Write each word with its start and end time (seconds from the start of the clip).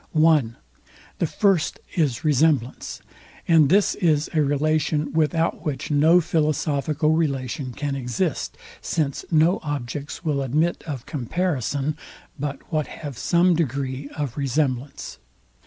(1) 0.13 0.55
The 1.19 1.27
first 1.27 1.79
is 1.95 2.25
RESEMBLANCE: 2.25 3.01
And 3.47 3.69
this 3.69 3.93
is 3.93 4.31
a 4.33 4.41
relation, 4.41 5.13
without 5.13 5.63
which 5.63 5.91
no 5.91 6.19
philosophical 6.19 7.11
relation 7.11 7.71
can 7.71 7.93
exist; 7.95 8.57
since 8.81 9.23
no 9.29 9.59
objects 9.61 10.25
will 10.25 10.41
admit 10.41 10.83
of 10.87 11.05
comparison, 11.05 11.95
but 12.39 12.61
what 12.73 12.87
have 12.87 13.15
some 13.15 13.55
degree 13.55 14.09
of 14.17 14.37
resemblance. 14.37 15.19